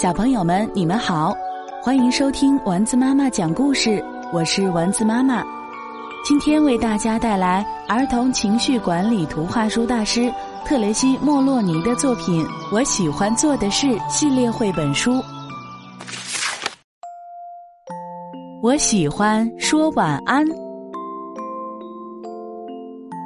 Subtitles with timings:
[0.00, 1.36] 小朋友们，你们好，
[1.82, 5.44] 欢迎收听丸子妈妈讲故事，我是丸子妈妈。
[6.24, 10.32] 今天为大家带来儿童情绪管理图画书大师
[10.64, 12.42] 特雷西·莫洛尼的作品
[12.72, 15.22] 《我喜欢做的事》系列绘本书。
[18.62, 20.42] 我喜欢说晚安，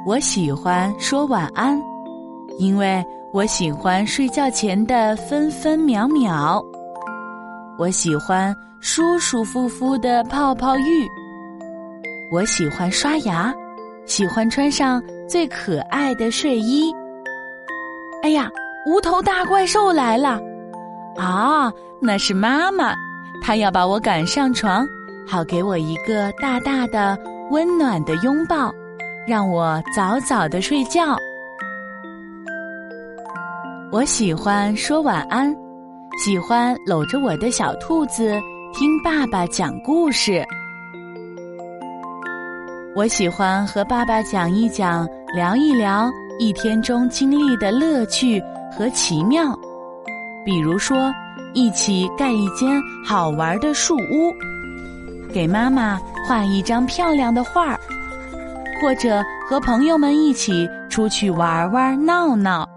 [0.05, 1.81] 我喜欢说晚安，
[2.57, 3.05] 因为。
[3.33, 6.63] 我喜欢睡觉前的分分秒秒，
[7.77, 11.05] 我喜欢舒舒服服的泡泡浴，
[12.31, 13.53] 我喜欢刷牙，
[14.05, 16.95] 喜欢穿上最可爱的睡衣。
[18.23, 18.49] 哎呀，
[18.87, 20.39] 无头大怪兽来了！
[21.17, 21.69] 啊，
[21.99, 22.93] 那是妈妈，
[23.41, 24.87] 她要把我赶上床，
[25.27, 27.19] 好给我一个大大的
[27.51, 28.73] 温暖的拥抱，
[29.27, 31.17] 让我早早的睡觉。
[33.91, 35.55] 我喜欢说晚安，
[36.23, 38.33] 喜欢搂着我的小兔子
[38.73, 40.43] 听爸爸讲故事。
[42.95, 48.41] 我喜欢和爸爸讲一讲、聊一聊一天中经历的乐趣
[48.75, 49.57] 和奇妙，
[50.43, 51.13] 比如说
[51.53, 54.33] 一起盖一间好玩的树屋，
[55.31, 57.79] 给妈妈画一张漂亮的画，
[58.81, 62.67] 或者和朋友们一起出去玩玩闹闹。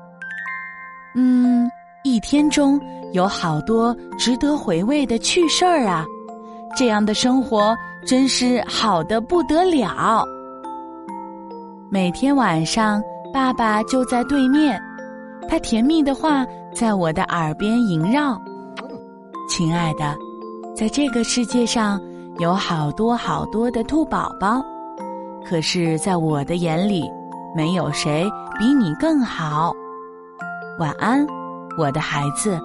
[1.21, 1.69] 嗯，
[2.05, 2.81] 一天中
[3.13, 6.07] 有好多值得回味的趣事儿啊！
[6.77, 10.25] 这样的生活真是好的不得了。
[11.91, 13.03] 每天晚上，
[13.35, 14.81] 爸爸就在对面，
[15.49, 18.41] 他甜蜜的话在我的耳边萦绕。
[19.49, 20.17] 亲爱的，
[20.73, 22.01] 在这个世界上
[22.39, 24.63] 有好多好多的兔宝宝，
[25.45, 27.11] 可是，在我的眼里，
[27.57, 29.75] 没有谁比你更好。
[30.79, 31.27] 晚安，
[31.77, 32.57] 我的孩子，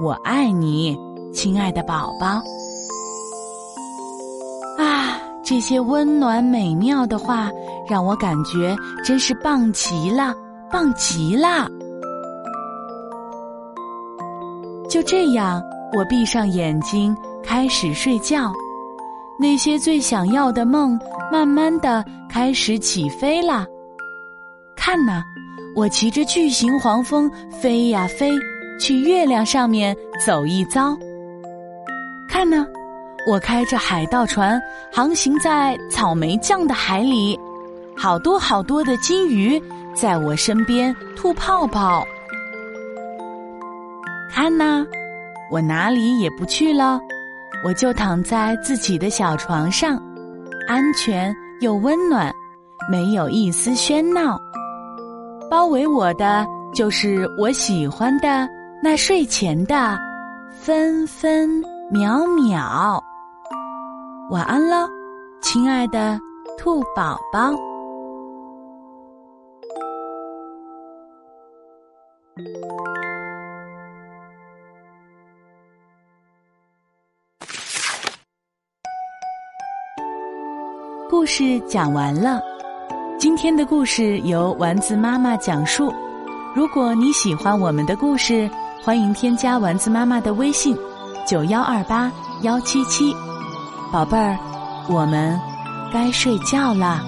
[0.00, 0.96] 我爱你，
[1.34, 2.40] 亲爱的宝宝。
[4.80, 7.50] 啊，这些温暖美妙的话
[7.88, 10.32] 让我感觉真是棒极了，
[10.70, 11.68] 棒极了。
[14.88, 15.60] 就这样，
[15.96, 18.52] 我闭上眼睛开始睡觉，
[19.40, 20.96] 那些最想要的梦
[21.32, 23.66] 慢慢的开始起飞了。
[24.76, 25.24] 看呐。
[25.74, 28.32] 我骑着巨型黄蜂飞呀飞，
[28.80, 30.96] 去月亮上面走一遭。
[32.28, 32.66] 看呢，
[33.26, 34.60] 我开着海盗船
[34.92, 37.38] 航行在草莓酱的海里，
[37.96, 39.60] 好多好多的金鱼
[39.94, 42.04] 在我身边吐泡泡。
[44.30, 44.86] 看呐，
[45.50, 47.00] 我哪里也不去了，
[47.64, 50.00] 我就躺在自己的小床上，
[50.68, 52.32] 安全又温暖，
[52.90, 54.38] 没有一丝喧闹。
[55.50, 58.46] 包围我的就是我喜欢的
[58.82, 59.98] 那睡前的
[60.50, 61.48] 分分
[61.90, 63.02] 秒秒。
[64.30, 64.86] 晚安了，
[65.40, 66.20] 亲爱的
[66.58, 67.50] 兔宝宝。
[81.08, 82.57] 故事讲完了。
[83.18, 85.92] 今天的故事由丸子妈妈讲述。
[86.54, 88.48] 如果你喜欢我们的故事，
[88.80, 90.76] 欢迎添加丸子妈妈的微信：
[91.26, 92.12] 九幺二八
[92.42, 93.12] 幺七七。
[93.92, 94.38] 宝贝儿，
[94.88, 95.36] 我们
[95.92, 97.02] 该睡觉啦。